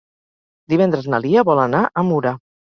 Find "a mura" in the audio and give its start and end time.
2.05-2.37